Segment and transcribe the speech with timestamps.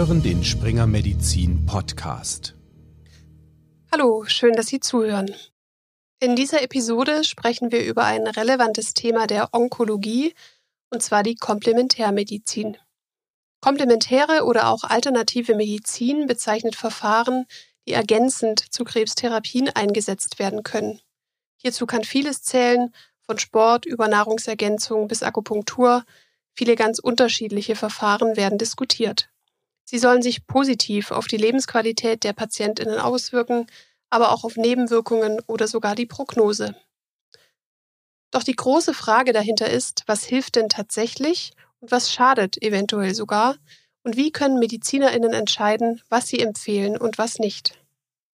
[0.00, 2.54] hören den Springer Medizin Podcast.
[3.92, 5.30] Hallo, schön, dass Sie zuhören.
[6.20, 10.32] In dieser Episode sprechen wir über ein relevantes Thema der Onkologie,
[10.88, 12.78] und zwar die Komplementärmedizin.
[13.60, 17.44] Komplementäre oder auch alternative Medizin bezeichnet Verfahren,
[17.86, 21.02] die ergänzend zu Krebstherapien eingesetzt werden können.
[21.56, 26.06] Hierzu kann vieles zählen, von Sport über Nahrungsergänzung bis Akupunktur.
[26.54, 29.28] Viele ganz unterschiedliche Verfahren werden diskutiert.
[29.90, 33.66] Sie sollen sich positiv auf die Lebensqualität der Patientinnen auswirken,
[34.08, 36.76] aber auch auf Nebenwirkungen oder sogar die Prognose.
[38.30, 43.56] Doch die große Frage dahinter ist, was hilft denn tatsächlich und was schadet eventuell sogar
[44.04, 47.76] und wie können Medizinerinnen entscheiden, was sie empfehlen und was nicht.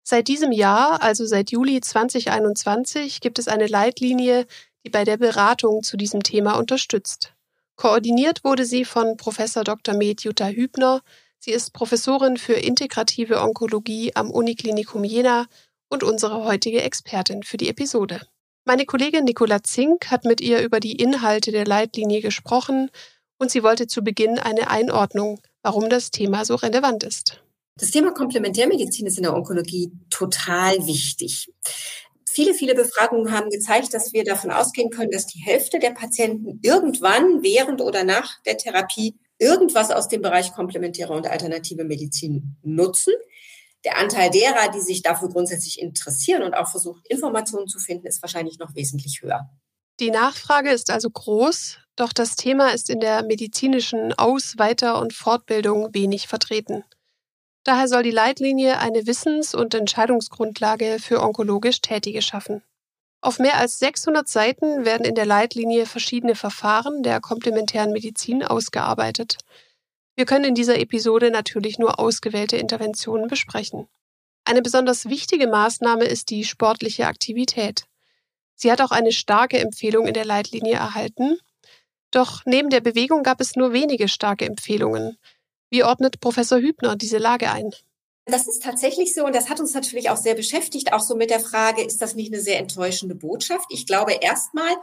[0.05, 4.47] Seit diesem Jahr, also seit Juli 2021, gibt es eine Leitlinie,
[4.87, 7.33] die bei der Beratung zu diesem Thema unterstützt.
[7.75, 9.39] Koordiniert wurde sie von Prof.
[9.65, 9.97] Dr.
[9.97, 11.03] Med Jutta Hübner.
[11.43, 15.47] Sie ist Professorin für integrative Onkologie am Uniklinikum Jena
[15.89, 18.21] und unsere heutige Expertin für die Episode.
[18.67, 22.91] Meine Kollegin Nicola Zink hat mit ihr über die Inhalte der Leitlinie gesprochen
[23.39, 27.43] und sie wollte zu Beginn eine Einordnung, warum das Thema so relevant ist.
[27.79, 31.51] Das Thema Komplementärmedizin ist in der Onkologie total wichtig.
[32.29, 36.61] Viele, viele Befragungen haben gezeigt, dass wir davon ausgehen können, dass die Hälfte der Patienten
[36.63, 43.15] irgendwann während oder nach der Therapie irgendwas aus dem Bereich komplementäre und alternative Medizin nutzen.
[43.85, 48.23] Der Anteil derer, die sich dafür grundsätzlich interessieren und auch versuchen, Informationen zu finden, ist
[48.23, 49.51] wahrscheinlich noch wesentlich höher.
[49.99, 55.13] Die Nachfrage ist also groß, doch das Thema ist in der medizinischen Aus-, Weiter- und
[55.13, 56.85] Fortbildung wenig vertreten.
[57.65, 62.63] Daher soll die Leitlinie eine Wissens- und Entscheidungsgrundlage für onkologisch Tätige schaffen.
[63.23, 69.37] Auf mehr als 600 Seiten werden in der Leitlinie verschiedene Verfahren der komplementären Medizin ausgearbeitet.
[70.17, 73.89] Wir können in dieser Episode natürlich nur ausgewählte Interventionen besprechen.
[74.45, 77.85] Eine besonders wichtige Maßnahme ist die sportliche Aktivität.
[78.55, 81.39] Sie hat auch eine starke Empfehlung in der Leitlinie erhalten.
[82.11, 85.19] Doch neben der Bewegung gab es nur wenige starke Empfehlungen.
[85.71, 87.71] Wie ordnet Professor Hübner diese Lage ein?
[88.31, 91.31] Das ist tatsächlich so und das hat uns natürlich auch sehr beschäftigt, auch so mit
[91.31, 93.67] der Frage, ist das nicht eine sehr enttäuschende Botschaft?
[93.71, 94.75] Ich glaube erstmal,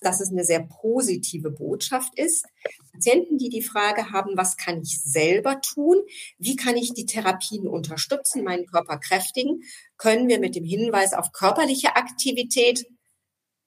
[0.00, 2.44] dass es eine sehr positive Botschaft ist.
[2.92, 5.96] Patienten, die die Frage haben, was kann ich selber tun?
[6.38, 9.62] Wie kann ich die Therapien unterstützen, meinen Körper kräftigen?
[9.96, 12.86] Können wir mit dem Hinweis auf körperliche Aktivität,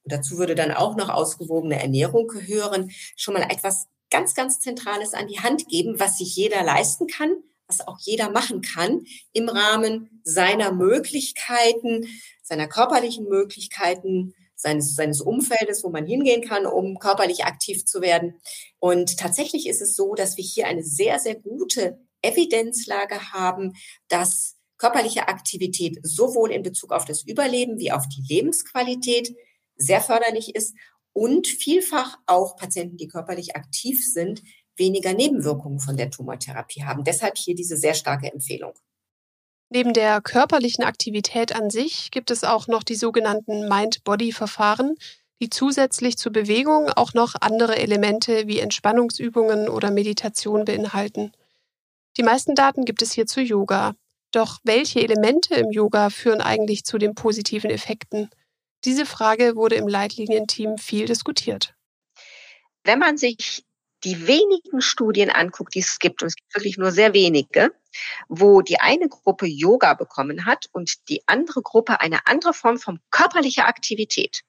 [0.04, 5.28] dazu würde dann auch noch ausgewogene Ernährung gehören, schon mal etwas ganz, ganz Zentrales an
[5.28, 7.36] die Hand geben, was sich jeder leisten kann,
[7.68, 12.08] was auch jeder machen kann im Rahmen seiner Möglichkeiten,
[12.42, 18.40] seiner körperlichen Möglichkeiten, seines, seines Umfeldes, wo man hingehen kann, um körperlich aktiv zu werden.
[18.80, 23.74] Und tatsächlich ist es so, dass wir hier eine sehr, sehr gute Evidenzlage haben,
[24.08, 29.34] dass körperliche Aktivität sowohl in Bezug auf das Überleben wie auf die Lebensqualität
[29.76, 30.74] sehr förderlich ist
[31.12, 34.42] und vielfach auch Patienten, die körperlich aktiv sind,
[34.78, 37.04] weniger Nebenwirkungen von der Tumortherapie haben.
[37.04, 38.74] Deshalb hier diese sehr starke Empfehlung.
[39.70, 44.96] Neben der körperlichen Aktivität an sich gibt es auch noch die sogenannten Mind-Body-Verfahren,
[45.40, 51.32] die zusätzlich zur Bewegung auch noch andere Elemente wie Entspannungsübungen oder Meditation beinhalten.
[52.16, 53.94] Die meisten Daten gibt es hier zu Yoga.
[54.32, 58.30] Doch welche Elemente im Yoga führen eigentlich zu den positiven Effekten?
[58.84, 61.74] Diese Frage wurde im Leitlinienteam viel diskutiert.
[62.84, 63.64] Wenn man sich
[64.04, 67.72] die wenigen Studien anguckt, die es gibt, und es gibt wirklich nur sehr wenige,
[68.28, 73.00] wo die eine Gruppe Yoga bekommen hat und die andere Gruppe eine andere Form von
[73.10, 74.42] körperlicher Aktivität,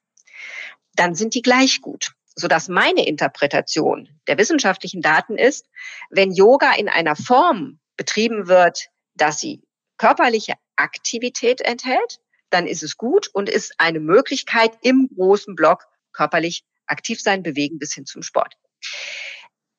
[0.96, 2.14] dann sind die gleich gut.
[2.36, 5.66] Sodass meine Interpretation der wissenschaftlichen Daten ist,
[6.10, 9.62] wenn Yoga in einer Form betrieben wird, dass sie
[9.98, 16.64] körperliche Aktivität enthält, dann ist es gut und ist eine Möglichkeit im großen Block körperlich
[16.86, 18.56] aktiv sein, bewegen bis hin zum Sport.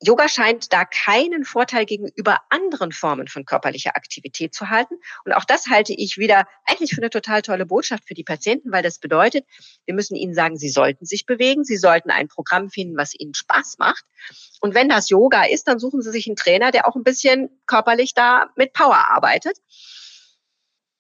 [0.03, 4.95] Yoga scheint da keinen Vorteil gegenüber anderen Formen von körperlicher Aktivität zu halten.
[5.27, 8.73] Und auch das halte ich wieder eigentlich für eine total tolle Botschaft für die Patienten,
[8.73, 9.47] weil das bedeutet,
[9.85, 13.35] wir müssen ihnen sagen, sie sollten sich bewegen, sie sollten ein Programm finden, was ihnen
[13.35, 14.05] Spaß macht.
[14.61, 17.51] Und wenn das Yoga ist, dann suchen sie sich einen Trainer, der auch ein bisschen
[17.67, 19.59] körperlich da mit Power arbeitet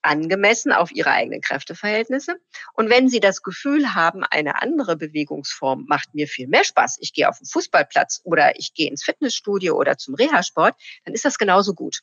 [0.02, 2.37] angemessen auf ihre eigenen Kräfteverhältnisse.
[2.75, 7.12] Und wenn Sie das Gefühl haben, eine andere Bewegungsform macht mir viel mehr Spaß, ich
[7.12, 10.75] gehe auf den Fußballplatz oder ich gehe ins Fitnessstudio oder zum Reha-Sport,
[11.05, 12.00] dann ist das genauso gut.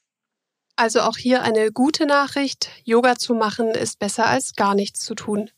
[0.75, 2.69] Also auch hier eine gute Nachricht.
[2.83, 5.49] Yoga zu machen ist besser als gar nichts zu tun.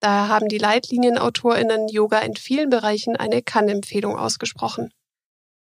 [0.00, 4.92] Daher haben die Leitlinienautorinnen Yoga in vielen Bereichen eine Kann-Empfehlung ausgesprochen.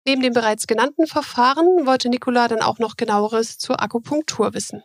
[0.05, 4.83] Neben den bereits genannten Verfahren wollte Nicola dann auch noch genaueres zur Akupunktur wissen.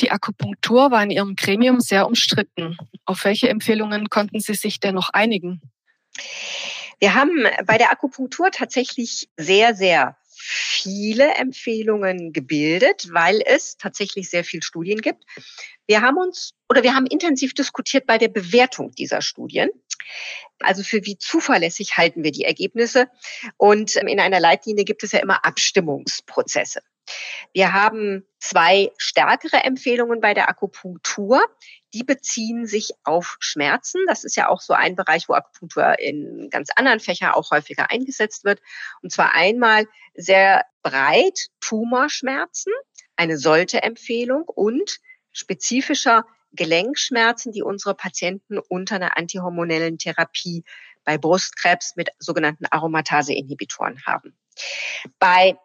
[0.00, 2.78] Die Akupunktur war in Ihrem Gremium sehr umstritten.
[3.04, 5.60] Auf welche Empfehlungen konnten Sie sich denn noch einigen?
[6.98, 14.44] Wir haben bei der Akupunktur tatsächlich sehr, sehr viele Empfehlungen gebildet, weil es tatsächlich sehr
[14.44, 15.24] viele Studien gibt.
[15.86, 19.68] Wir haben uns oder wir haben intensiv diskutiert bei der Bewertung dieser Studien.
[20.60, 23.08] Also für wie zuverlässig halten wir die Ergebnisse?
[23.56, 26.80] Und in einer Leitlinie gibt es ja immer Abstimmungsprozesse.
[27.52, 31.40] Wir haben zwei stärkere Empfehlungen bei der Akupunktur.
[31.92, 34.00] Die beziehen sich auf Schmerzen.
[34.06, 37.90] Das ist ja auch so ein Bereich, wo Akupunktur in ganz anderen Fächern auch häufiger
[37.90, 38.60] eingesetzt wird.
[39.02, 42.72] Und zwar einmal sehr breit Tumorschmerzen,
[43.16, 44.98] eine sollte Empfehlung und
[45.32, 50.64] spezifischer Gelenkschmerzen, die unsere Patienten unter einer antihormonellen Therapie
[51.04, 54.36] bei Brustkrebs mit sogenannten Aromatase-Inhibitoren haben.
[55.18, 55.56] Bei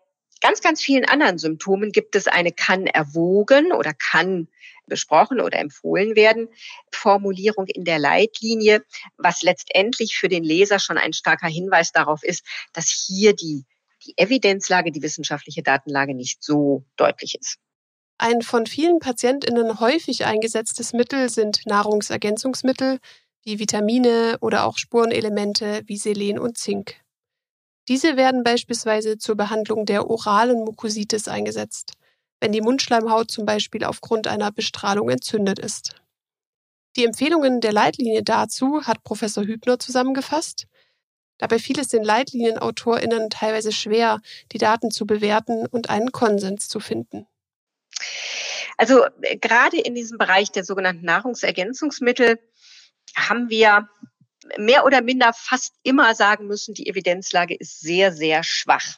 [0.45, 4.47] ganz, ganz vielen anderen Symptomen gibt es eine kann erwogen oder kann
[4.85, 6.49] besprochen oder empfohlen werden,
[6.91, 8.83] Formulierung in der Leitlinie,
[9.17, 13.65] was letztendlich für den Leser schon ein starker Hinweis darauf ist, dass hier die,
[14.05, 17.57] die Evidenzlage, die wissenschaftliche Datenlage nicht so deutlich ist.
[18.19, 22.99] Ein von vielen PatientInnen häufig eingesetztes Mittel sind Nahrungsergänzungsmittel
[23.43, 27.03] wie Vitamine oder auch Spurenelemente wie Selen und Zink.
[27.87, 31.93] Diese werden beispielsweise zur Behandlung der oralen Mukositis eingesetzt,
[32.39, 35.95] wenn die Mundschleimhaut zum Beispiel aufgrund einer Bestrahlung entzündet ist.
[36.95, 40.67] Die Empfehlungen der Leitlinie dazu hat Professor Hübner zusammengefasst.
[41.37, 44.21] Dabei fiel es den Leitlinienautorinnen teilweise schwer,
[44.53, 47.27] die Daten zu bewerten und einen Konsens zu finden.
[48.77, 52.39] Also äh, gerade in diesem Bereich der sogenannten Nahrungsergänzungsmittel
[53.15, 53.89] haben wir
[54.57, 58.97] mehr oder minder fast immer sagen müssen, die Evidenzlage ist sehr, sehr schwach.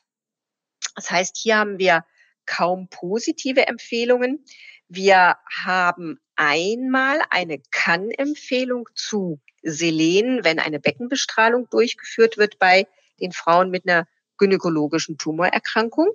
[0.95, 2.05] Das heißt, hier haben wir
[2.45, 4.43] kaum positive Empfehlungen.
[4.87, 12.87] Wir haben einmal eine Kann-Empfehlung zu Selen, wenn eine Beckenbestrahlung durchgeführt wird bei
[13.19, 14.07] den Frauen mit einer
[14.37, 16.13] gynäkologischen Tumorerkrankung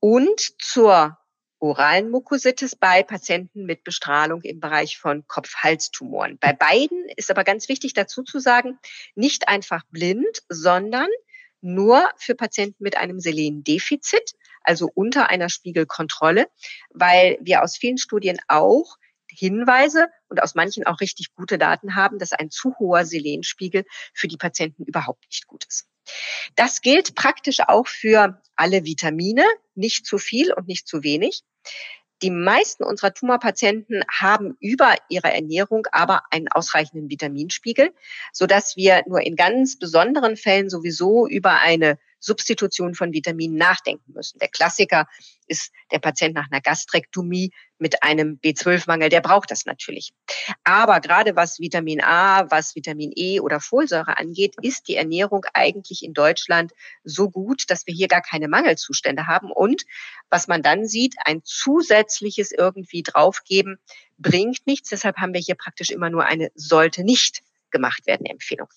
[0.00, 1.18] und zur
[1.58, 6.38] oralen Mukositis bei Patienten mit Bestrahlung im Bereich von Kopf-Hals-Tumoren.
[6.38, 8.78] Bei beiden ist aber ganz wichtig dazu zu sagen,
[9.14, 11.08] nicht einfach blind, sondern
[11.60, 16.48] nur für Patienten mit einem Selendefizit, also unter einer Spiegelkontrolle,
[16.90, 18.96] weil wir aus vielen Studien auch
[19.28, 24.28] Hinweise und aus manchen auch richtig gute Daten haben, dass ein zu hoher Selenspiegel für
[24.28, 25.88] die Patienten überhaupt nicht gut ist.
[26.54, 29.44] Das gilt praktisch auch für alle Vitamine,
[29.74, 31.42] nicht zu viel und nicht zu wenig.
[32.22, 37.92] Die meisten unserer Tumorpatienten haben über ihre Ernährung aber einen ausreichenden Vitaminspiegel,
[38.32, 44.38] so wir nur in ganz besonderen Fällen sowieso über eine Substitution von Vitaminen nachdenken müssen.
[44.38, 45.06] Der Klassiker
[45.46, 50.12] ist der Patient nach einer Gastrektomie mit einem B12-Mangel, der braucht das natürlich.
[50.64, 56.02] Aber gerade was Vitamin A, was Vitamin E oder Folsäure angeht, ist die Ernährung eigentlich
[56.02, 56.72] in Deutschland
[57.04, 59.52] so gut, dass wir hier gar keine Mangelzustände haben.
[59.52, 59.84] Und
[60.30, 63.78] was man dann sieht, ein zusätzliches irgendwie draufgeben,
[64.18, 64.88] bringt nichts.
[64.88, 68.68] Deshalb haben wir hier praktisch immer nur eine sollte nicht gemacht werden Empfehlung.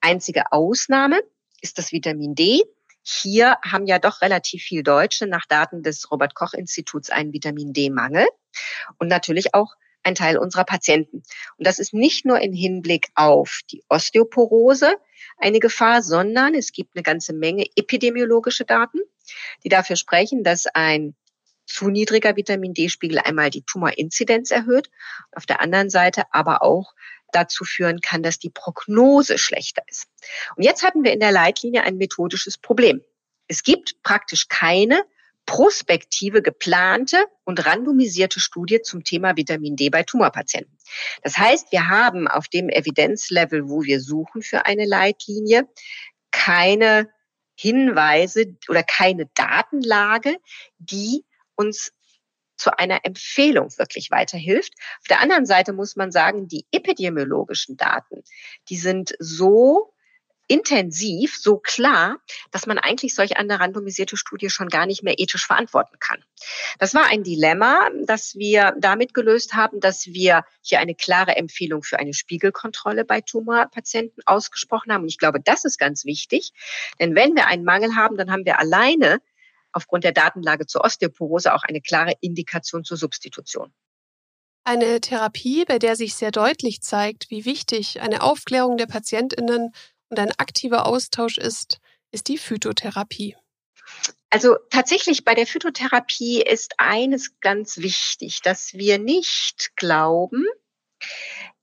[0.00, 1.20] Einzige Ausnahme
[1.62, 2.62] ist das Vitamin D.
[3.02, 7.72] Hier haben ja doch relativ viel Deutsche nach Daten des Robert Koch Instituts einen Vitamin
[7.72, 8.28] D-Mangel
[8.98, 11.22] und natürlich auch ein Teil unserer Patienten.
[11.56, 14.96] Und das ist nicht nur im Hinblick auf die Osteoporose
[15.38, 18.98] eine Gefahr, sondern es gibt eine ganze Menge epidemiologische Daten,
[19.64, 21.14] die dafür sprechen, dass ein
[21.66, 24.90] zu niedriger Vitamin D-Spiegel einmal die Tumorinzidenz erhöht,
[25.32, 26.92] auf der anderen Seite aber auch
[27.32, 30.06] dazu führen kann, dass die Prognose schlechter ist.
[30.56, 33.02] Und jetzt hatten wir in der Leitlinie ein methodisches Problem.
[33.48, 35.02] Es gibt praktisch keine
[35.46, 40.78] prospektive, geplante und randomisierte Studie zum Thema Vitamin D bei Tumorpatienten.
[41.22, 45.68] Das heißt, wir haben auf dem Evidenzlevel, wo wir suchen für eine Leitlinie,
[46.30, 47.10] keine
[47.54, 50.36] Hinweise oder keine Datenlage,
[50.78, 51.24] die
[51.56, 51.92] uns
[52.62, 54.74] zu einer Empfehlung wirklich weiterhilft.
[55.00, 58.22] Auf der anderen Seite muss man sagen, die epidemiologischen Daten,
[58.68, 59.92] die sind so
[60.48, 62.18] intensiv, so klar,
[62.50, 66.22] dass man eigentlich solch eine randomisierte Studie schon gar nicht mehr ethisch verantworten kann.
[66.78, 71.82] Das war ein Dilemma, das wir damit gelöst haben, dass wir hier eine klare Empfehlung
[71.82, 75.02] für eine Spiegelkontrolle bei Tumorpatienten ausgesprochen haben.
[75.02, 76.52] Und ich glaube, das ist ganz wichtig,
[77.00, 79.20] denn wenn wir einen Mangel haben, dann haben wir alleine
[79.72, 83.72] aufgrund der Datenlage zur Osteoporose auch eine klare Indikation zur Substitution.
[84.64, 89.72] Eine Therapie, bei der sich sehr deutlich zeigt, wie wichtig eine Aufklärung der Patientinnen
[90.08, 91.78] und ein aktiver Austausch ist,
[92.12, 93.36] ist die Phytotherapie.
[94.30, 100.46] Also tatsächlich bei der Phytotherapie ist eines ganz wichtig, dass wir nicht glauben,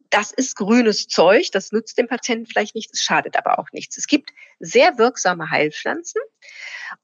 [0.10, 3.98] das ist grünes Zeug, das nützt dem Patienten vielleicht nichts, es schadet aber auch nichts.
[3.98, 6.22] Es gibt sehr wirksame Heilpflanzen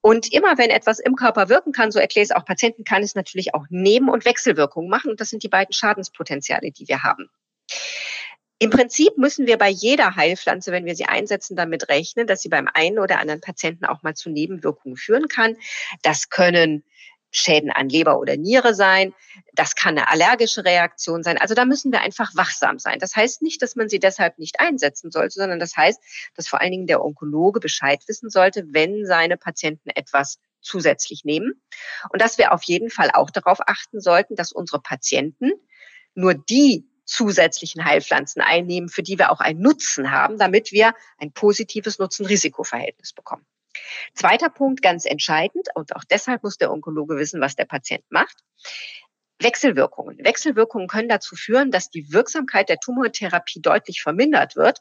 [0.01, 3.03] und immer wenn etwas im Körper wirken kann, so erkläre ich es auch Patienten, kann
[3.03, 7.03] es natürlich auch Neben- und Wechselwirkungen machen und das sind die beiden Schadenspotenziale, die wir
[7.03, 7.29] haben.
[8.57, 12.47] Im Prinzip müssen wir bei jeder Heilpflanze, wenn wir sie einsetzen, damit rechnen, dass sie
[12.47, 15.57] beim einen oder anderen Patienten auch mal zu Nebenwirkungen führen kann.
[16.03, 16.85] Das können
[17.35, 19.13] Schäden an Leber oder Niere sein.
[19.53, 21.37] Das kann eine allergische Reaktion sein.
[21.37, 22.99] Also da müssen wir einfach wachsam sein.
[22.99, 26.01] Das heißt nicht, dass man sie deshalb nicht einsetzen sollte, sondern das heißt,
[26.35, 31.61] dass vor allen Dingen der Onkologe Bescheid wissen sollte, wenn seine Patienten etwas zusätzlich nehmen.
[32.09, 35.51] Und dass wir auf jeden Fall auch darauf achten sollten, dass unsere Patienten
[36.13, 41.33] nur die zusätzlichen Heilpflanzen einnehmen, für die wir auch einen Nutzen haben, damit wir ein
[41.33, 43.45] positives Nutzen-Risiko-Verhältnis bekommen.
[44.13, 48.38] Zweiter Punkt, ganz entscheidend, und auch deshalb muss der Onkologe wissen, was der Patient macht.
[49.39, 50.17] Wechselwirkungen.
[50.24, 54.79] Wechselwirkungen können dazu führen, dass die Wirksamkeit der Tumortherapie deutlich vermindert wird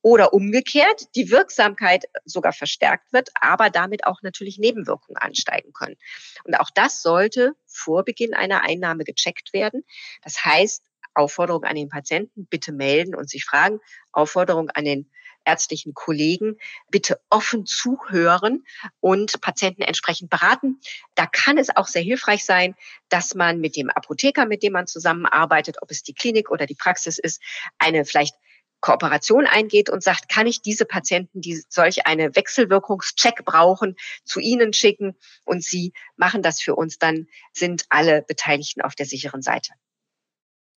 [0.00, 5.96] oder umgekehrt die Wirksamkeit sogar verstärkt wird, aber damit auch natürlich Nebenwirkungen ansteigen können.
[6.44, 9.82] Und auch das sollte vor Beginn einer Einnahme gecheckt werden.
[10.22, 10.84] Das heißt,
[11.16, 13.80] Aufforderung an den Patienten, bitte melden und sich fragen.
[14.12, 15.10] Aufforderung an den
[15.46, 16.58] ärztlichen Kollegen,
[16.90, 18.64] bitte offen zuhören
[19.00, 20.80] und Patienten entsprechend beraten.
[21.14, 22.74] Da kann es auch sehr hilfreich sein,
[23.08, 26.74] dass man mit dem Apotheker, mit dem man zusammenarbeitet, ob es die Klinik oder die
[26.74, 27.40] Praxis ist,
[27.78, 28.34] eine vielleicht
[28.80, 34.72] Kooperation eingeht und sagt, kann ich diese Patienten, die solch eine Wechselwirkungscheck brauchen, zu Ihnen
[34.72, 39.72] schicken und Sie machen das für uns, dann sind alle Beteiligten auf der sicheren Seite.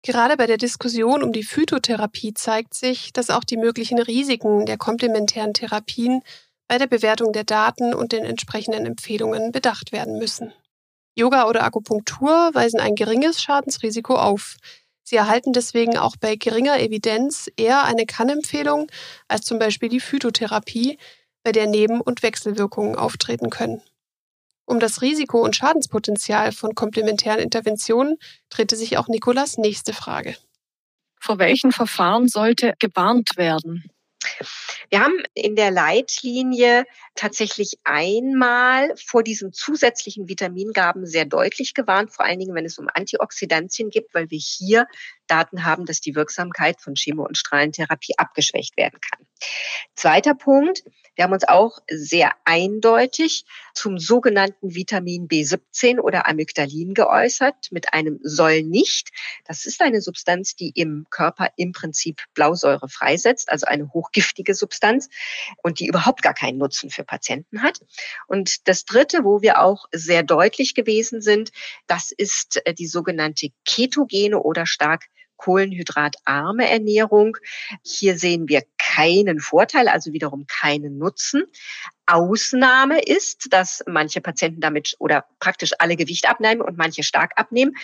[0.03, 4.79] Gerade bei der Diskussion um die Phytotherapie zeigt sich, dass auch die möglichen Risiken der
[4.79, 6.23] komplementären Therapien
[6.69, 10.53] bei der Bewertung der Daten und den entsprechenden Empfehlungen bedacht werden müssen.
[11.17, 14.57] Yoga oder Akupunktur weisen ein geringes Schadensrisiko auf.
[15.03, 18.89] Sie erhalten deswegen auch bei geringer Evidenz eher eine Kannempfehlung
[19.27, 20.99] als zum Beispiel die Phytotherapie,
[21.43, 23.83] bei der Neben- und Wechselwirkungen auftreten können.
[24.69, 28.19] Um das Risiko und Schadenspotenzial von komplementären Interventionen
[28.51, 30.37] drehte sich auch Nikolas nächste Frage.
[31.19, 33.91] Vor welchen Verfahren sollte gewarnt werden?
[34.91, 36.85] Wir haben in der Leitlinie
[37.15, 42.89] tatsächlich einmal vor diesen zusätzlichen Vitamingaben sehr deutlich gewarnt, vor allen Dingen, wenn es um
[42.93, 44.87] Antioxidantien gibt, weil wir hier
[45.29, 49.27] Daten haben, dass die Wirksamkeit von Chemo- und Strahlentherapie abgeschwächt werden kann.
[49.95, 50.83] Zweiter Punkt,
[51.19, 53.45] wir haben uns auch sehr eindeutig
[53.75, 59.11] zum sogenannten Vitamin B17 oder Amygdalin geäußert mit einem soll nicht.
[59.45, 65.09] Das ist eine Substanz, die im Körper im Prinzip Blausäure freisetzt, also eine hochgiftige Substanz
[65.65, 67.81] und die überhaupt gar keinen Nutzen für Patienten hat.
[68.29, 71.51] Und das Dritte, wo wir auch sehr deutlich gewesen sind,
[71.89, 75.07] das ist äh, die sogenannte ketogene oder stark
[75.39, 77.39] kohlenhydratarme Ernährung.
[77.83, 81.45] Hier sehen wir keinen Vorteil, also wiederum keinen Nutzen.
[82.05, 87.75] Ausnahme ist, dass manche Patienten damit oder praktisch alle Gewicht abnehmen und manche stark abnehmen.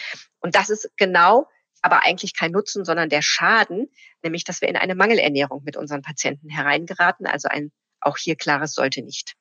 [0.40, 1.48] Und das ist genau
[1.84, 3.90] aber eigentlich kein Nutzen, sondern der Schaden,
[4.22, 7.26] nämlich dass wir in eine Mangelernährung mit unseren Patienten hereingeraten.
[7.26, 9.34] Also ein auch hier klares sollte nicht.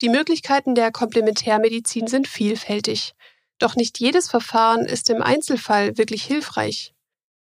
[0.00, 3.14] Die Möglichkeiten der Komplementärmedizin sind vielfältig.
[3.58, 6.93] Doch nicht jedes Verfahren ist im Einzelfall wirklich hilfreich.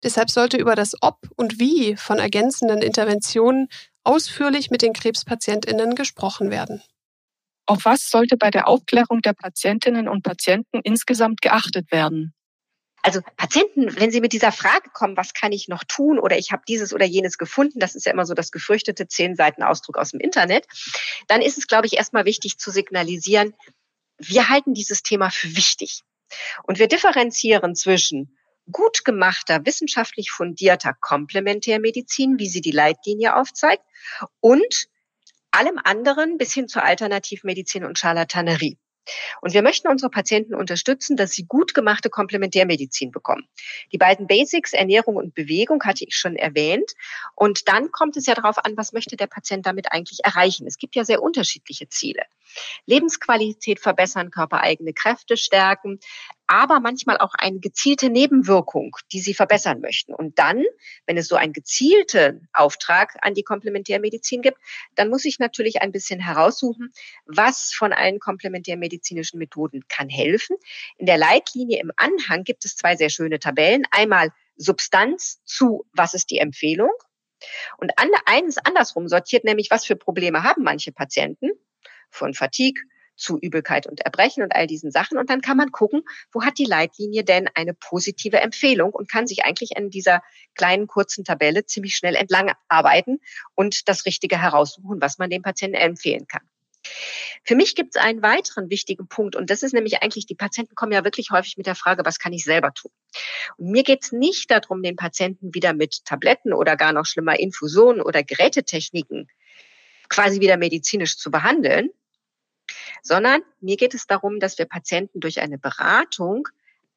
[0.04, 3.70] Deshalb sollte über das Ob und Wie von ergänzenden Interventionen
[4.04, 6.84] ausführlich mit den Krebspatientinnen gesprochen werden.
[7.66, 12.34] Auf was sollte bei der Aufklärung der Patientinnen und Patienten insgesamt geachtet werden?
[13.02, 16.52] Also Patienten, wenn sie mit dieser Frage kommen, was kann ich noch tun oder ich
[16.52, 19.98] habe dieses oder jenes gefunden, das ist ja immer so das gefürchtete zehn Seiten Ausdruck
[19.98, 20.68] aus dem Internet,
[21.28, 23.54] dann ist es, glaube ich, erstmal wichtig zu signalisieren,
[24.18, 26.04] wir halten dieses Thema für wichtig.
[26.64, 28.38] Und wir differenzieren zwischen
[28.72, 33.84] gut gemachter, wissenschaftlich fundierter Komplementärmedizin, wie sie die Leitlinie aufzeigt,
[34.40, 34.88] und
[35.52, 38.78] allem anderen bis hin zur Alternativmedizin und Charlatanerie.
[39.42, 43.48] Und wir möchten unsere Patienten unterstützen, dass sie gut gemachte Komplementärmedizin bekommen.
[43.92, 46.94] Die beiden Basics, Ernährung und Bewegung, hatte ich schon erwähnt.
[47.36, 50.68] Und dann kommt es ja darauf an, was möchte der Patient damit eigentlich erreichen.
[50.68, 52.24] Es gibt ja sehr unterschiedliche Ziele.
[52.86, 56.00] Lebensqualität verbessern, körpereigene Kräfte stärken,
[56.54, 60.14] aber manchmal auch eine gezielte Nebenwirkung, die sie verbessern möchten.
[60.14, 60.64] Und dann,
[61.08, 64.60] wenn es so einen gezielten Auftrag an die Komplementärmedizin gibt,
[64.94, 66.94] dann muss ich natürlich ein bisschen heraussuchen,
[67.26, 70.56] was von allen komplementärmedizinischen Methoden kann helfen.
[71.00, 73.88] In der Leitlinie im Anhang gibt es zwei sehr schöne Tabellen.
[73.90, 76.92] Einmal Substanz zu, was ist die Empfehlung?
[77.78, 77.94] Und
[78.28, 81.50] eines andersrum sortiert nämlich, was für Probleme haben manche Patienten
[82.12, 82.84] von Fatigue
[83.24, 85.18] zu Übelkeit und Erbrechen und all diesen Sachen.
[85.18, 89.26] Und dann kann man gucken, wo hat die Leitlinie denn eine positive Empfehlung und kann
[89.26, 90.22] sich eigentlich in dieser
[90.56, 93.20] kleinen kurzen Tabelle ziemlich schnell entlang arbeiten
[93.56, 96.42] und das Richtige heraussuchen, was man dem Patienten empfehlen kann.
[97.46, 100.76] Für mich gibt es einen weiteren wichtigen Punkt und das ist nämlich eigentlich, die Patienten
[100.76, 102.92] kommen ja wirklich häufig mit der Frage, was kann ich selber tun?
[103.58, 107.40] Und mir geht es nicht darum, den Patienten wieder mit Tabletten oder gar noch schlimmer
[107.40, 109.30] Infusionen oder Gerätetechniken
[110.10, 111.90] quasi wieder medizinisch zu behandeln,
[113.04, 116.48] sondern mir geht es darum, dass wir Patienten durch eine Beratung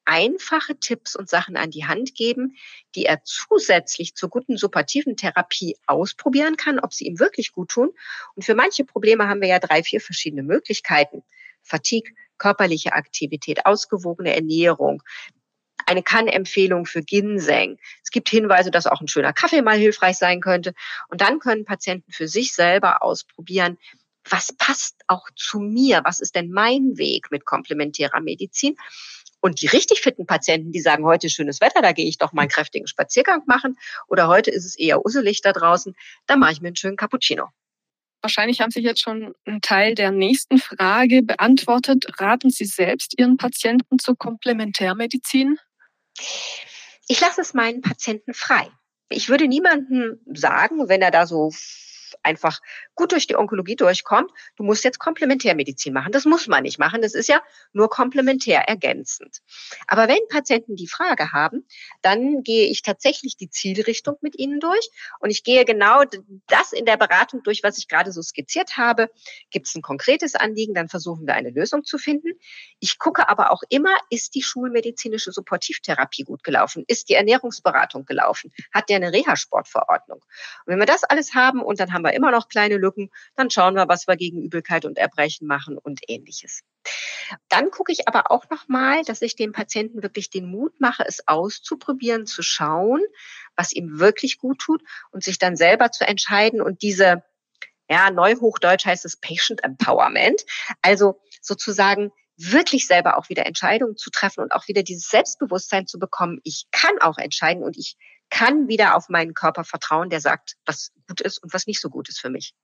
[0.07, 2.57] einfache Tipps und Sachen an die Hand geben,
[2.95, 7.91] die er zusätzlich zur guten suppativen Therapie ausprobieren kann, ob sie ihm wirklich gut tun.
[8.37, 11.23] Und für manche Probleme haben wir ja drei, vier verschiedene Möglichkeiten.
[11.63, 15.03] Fatigue, körperliche Aktivität, ausgewogene Ernährung,
[15.87, 17.79] eine Kann-Empfehlung für Ginseng.
[18.05, 20.73] Es gibt Hinweise, dass auch ein schöner Kaffee mal hilfreich sein könnte.
[21.09, 23.79] Und dann können Patienten für sich selber ausprobieren,
[24.30, 26.02] was passt auch zu mir?
[26.04, 28.76] Was ist denn mein Weg mit komplementärer Medizin?
[29.40, 32.42] Und die richtig fitten Patienten, die sagen, heute schönes Wetter, da gehe ich doch mal
[32.42, 33.78] einen kräftigen Spaziergang machen.
[34.09, 35.95] Oder heute ist es eher uselig da draußen,
[36.26, 37.49] da mache ich mir einen schönen Cappuccino.
[38.23, 42.06] Wahrscheinlich haben Sie jetzt schon einen Teil der nächsten Frage beantwortet.
[42.18, 45.59] Raten Sie selbst Ihren Patienten zur Komplementärmedizin?
[47.06, 48.68] Ich lasse es meinen Patienten frei.
[49.11, 51.52] Ich würde niemandem sagen, wenn er da so
[52.23, 52.59] einfach
[52.97, 56.12] gut durch die Onkologie durchkommt, du musst jetzt Komplementärmedizin machen.
[56.12, 57.03] Das muss man nicht machen.
[57.03, 57.41] Das ist ja
[57.73, 59.43] nur komplementär ergänzend.
[59.87, 61.65] Aber wenn Patienten die Frage haben,
[62.03, 66.03] dann gehe ich tatsächlich die Zielrichtung mit ihnen durch und ich gehe genau
[66.49, 69.11] das in der Beratung durch, was ich gerade so skizziert habe.
[69.50, 72.33] Gibt es ein konkretes Anliegen, dann versuchen wir eine Lösung zu finden.
[72.81, 76.85] Ich gucke aber auch immer, ist die schulmedizinische Supportivtherapie gut gelaufen?
[76.87, 78.53] Ist die Ernährungsberatung gelaufen?
[78.73, 80.19] Hat der eine Reha-Sportverordnung?
[80.19, 83.51] Und wenn wir das alles haben und dann haben wir immer noch kleine Lücken, dann
[83.51, 86.62] schauen wir, was wir gegen Übelkeit und Erbrechen machen und ähnliches.
[87.49, 91.05] Dann gucke ich aber auch noch mal, dass ich dem Patienten wirklich den Mut mache,
[91.07, 93.03] es auszuprobieren, zu schauen,
[93.57, 97.25] was ihm wirklich gut tut und sich dann selber zu entscheiden und diese
[97.88, 100.44] ja, Neuhochdeutsch heißt es Patient Empowerment.
[100.83, 105.99] Also sozusagen wirklich selber auch wieder Entscheidungen zu treffen und auch wieder dieses Selbstbewusstsein zu
[105.99, 106.40] bekommen.
[106.42, 107.96] Ich kann auch entscheiden und ich
[108.29, 111.88] kann wieder auf meinen Körper vertrauen, der sagt, was gut ist und was nicht so
[111.88, 112.55] gut ist für mich.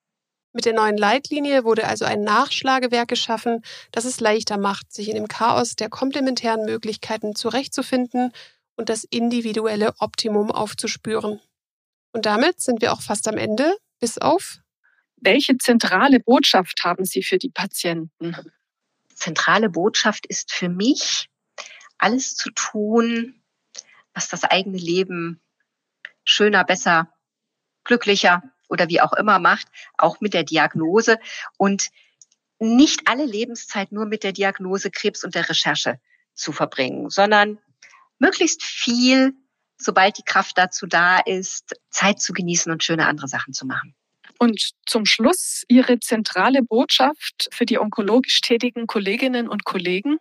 [0.52, 5.14] Mit der neuen Leitlinie wurde also ein Nachschlagewerk geschaffen, das es leichter macht, sich in
[5.14, 8.32] dem Chaos der komplementären Möglichkeiten zurechtzufinden
[8.76, 11.40] und das individuelle Optimum aufzuspüren.
[12.12, 14.58] Und damit sind wir auch fast am Ende, bis auf.
[15.16, 18.36] Welche zentrale Botschaft haben Sie für die Patienten?
[19.14, 21.28] Zentrale Botschaft ist für mich,
[21.96, 23.40] alles zu tun,
[24.12, 25.40] was das eigene Leben
[26.24, 27.08] schöner, besser,
[27.84, 31.18] glücklicher oder wie auch immer macht, auch mit der Diagnose
[31.58, 31.90] und
[32.58, 36.00] nicht alle Lebenszeit nur mit der Diagnose Krebs und der Recherche
[36.34, 37.58] zu verbringen, sondern
[38.18, 39.34] möglichst viel,
[39.76, 43.94] sobald die Kraft dazu da ist, Zeit zu genießen und schöne andere Sachen zu machen.
[44.38, 50.18] Und zum Schluss Ihre zentrale Botschaft für die onkologisch tätigen Kolleginnen und Kollegen?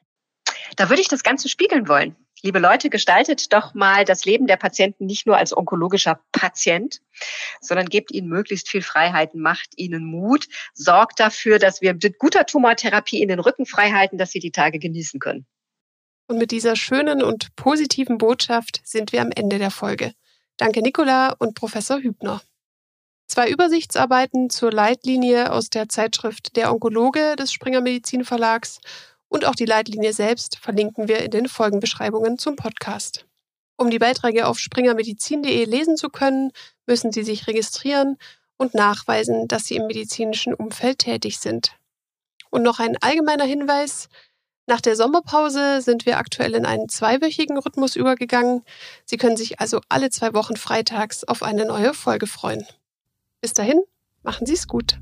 [0.75, 2.15] Da würde ich das Ganze spiegeln wollen.
[2.43, 6.99] Liebe Leute, gestaltet doch mal das Leben der Patienten nicht nur als onkologischer Patient,
[7.59, 12.47] sondern gebt ihnen möglichst viel Freiheiten, macht ihnen Mut, sorgt dafür, dass wir mit guter
[12.47, 15.45] Tumortherapie ihnen den Rücken frei halten, dass sie die Tage genießen können.
[16.27, 20.13] Und mit dieser schönen und positiven Botschaft sind wir am Ende der Folge.
[20.57, 22.41] Danke Nicola und Professor Hübner.
[23.27, 28.81] Zwei Übersichtsarbeiten zur Leitlinie aus der Zeitschrift Der Onkologe des Springer Medizin Verlags
[29.31, 33.25] und auch die Leitlinie selbst verlinken wir in den Folgenbeschreibungen zum Podcast.
[33.77, 36.51] Um die Beiträge auf springermedizin.de lesen zu können,
[36.85, 38.17] müssen Sie sich registrieren
[38.57, 41.77] und nachweisen, dass Sie im medizinischen Umfeld tätig sind.
[42.49, 44.09] Und noch ein allgemeiner Hinweis.
[44.67, 48.63] Nach der Sommerpause sind wir aktuell in einen zweiwöchigen Rhythmus übergegangen.
[49.05, 52.67] Sie können sich also alle zwei Wochen freitags auf eine neue Folge freuen.
[53.39, 53.81] Bis dahin,
[54.23, 54.97] machen Sie es gut.